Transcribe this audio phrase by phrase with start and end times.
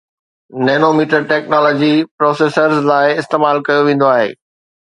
[0.69, 1.91] Nanometer technology
[2.21, 4.29] processors لاء استعمال ڪيو ويندو آهي